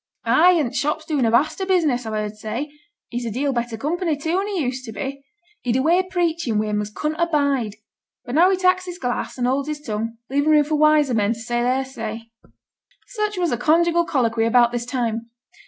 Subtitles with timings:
[0.25, 0.53] 'Ay!
[0.59, 2.71] and t' shop's doin' a vast o' business, I've heard say.
[3.09, 5.23] He's a deal better company, too, 'n or he used to be.
[5.61, 7.75] He'd a way o' preaching wi' him as a couldn't abide;
[8.25, 11.33] but now he tak's his glass, an' holds his tongue, leavin' room for wiser men
[11.33, 12.31] to say their say.'
[13.09, 15.29] Such was a conjugal colloquy about this time.